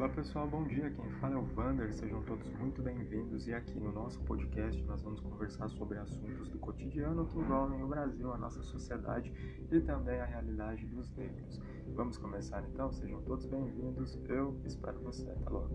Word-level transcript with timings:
Olá 0.00 0.08
pessoal, 0.08 0.48
bom 0.48 0.64
dia. 0.64 0.90
Quem 0.90 1.10
fala 1.20 1.34
é 1.34 1.36
o 1.36 1.42
Vander, 1.42 1.92
sejam 1.92 2.22
todos 2.22 2.50
muito 2.52 2.80
bem-vindos. 2.80 3.46
E 3.46 3.52
aqui 3.52 3.78
no 3.78 3.92
nosso 3.92 4.18
podcast 4.22 4.82
nós 4.84 5.02
vamos 5.02 5.20
conversar 5.20 5.68
sobre 5.68 5.98
assuntos 5.98 6.48
do 6.48 6.58
cotidiano 6.58 7.26
que 7.26 7.38
envolvem 7.38 7.82
o 7.82 7.86
Brasil, 7.86 8.32
a 8.32 8.38
nossa 8.38 8.62
sociedade 8.62 9.30
e 9.70 9.78
também 9.80 10.18
a 10.18 10.24
realidade 10.24 10.86
dos 10.86 11.14
negros. 11.14 11.60
Vamos 11.88 12.16
começar 12.16 12.64
então? 12.66 12.90
Sejam 12.90 13.20
todos 13.24 13.44
bem-vindos. 13.44 14.18
Eu 14.26 14.58
espero 14.64 14.98
você. 15.00 15.26
Tá 15.26 15.32
Até 15.32 15.50
logo. 15.50 15.68